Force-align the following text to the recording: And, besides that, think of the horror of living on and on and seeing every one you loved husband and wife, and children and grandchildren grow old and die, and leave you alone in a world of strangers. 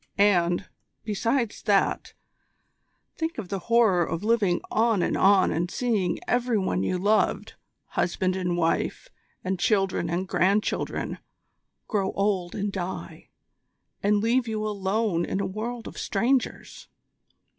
And, 0.17 0.67
besides 1.03 1.61
that, 1.61 2.15
think 3.15 3.37
of 3.37 3.49
the 3.49 3.59
horror 3.69 4.03
of 4.03 4.23
living 4.23 4.59
on 4.71 5.03
and 5.03 5.15
on 5.15 5.51
and 5.51 5.69
seeing 5.69 6.17
every 6.27 6.57
one 6.57 6.81
you 6.81 6.97
loved 6.97 7.53
husband 7.89 8.35
and 8.35 8.57
wife, 8.57 9.09
and 9.43 9.59
children 9.59 10.09
and 10.09 10.27
grandchildren 10.27 11.19
grow 11.87 12.13
old 12.13 12.55
and 12.55 12.71
die, 12.71 13.29
and 14.01 14.21
leave 14.23 14.47
you 14.47 14.65
alone 14.67 15.23
in 15.23 15.39
a 15.39 15.45
world 15.45 15.87
of 15.87 15.99
strangers. 15.99 16.87